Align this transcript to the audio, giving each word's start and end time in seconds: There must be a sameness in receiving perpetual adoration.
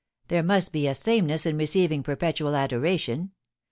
There 0.29 0.41
must 0.41 0.73
be 0.73 0.87
a 0.87 0.95
sameness 0.95 1.45
in 1.45 1.59
receiving 1.59 2.01
perpetual 2.01 2.55
adoration. 2.55 3.33